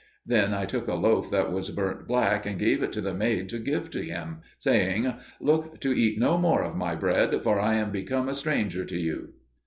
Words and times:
'"Then 0.25 0.51
I 0.51 0.65
took 0.65 0.87
a 0.87 0.95
loaf 0.95 1.29
that 1.29 1.51
was 1.51 1.69
burnt 1.69 2.07
black 2.07 2.47
and 2.47 2.57
gave 2.57 2.81
it 2.81 2.91
to 2.93 3.01
the 3.01 3.13
maid 3.13 3.49
to 3.49 3.59
give 3.59 3.91
to 3.91 4.01
him, 4.01 4.39
saying, 4.57 5.13
"Look 5.39 5.79
to 5.81 5.93
eat 5.95 6.17
no 6.19 6.39
more 6.39 6.63
of 6.63 6.75
my 6.75 6.95
bread, 6.95 7.39
for 7.43 7.59
I 7.59 7.75
am 7.75 7.91
become 7.91 8.27
a 8.27 8.33
stranger 8.33 8.83
to 8.83 8.97
you." 8.99 9.33